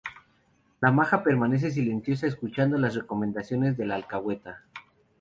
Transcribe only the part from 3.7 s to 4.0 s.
de la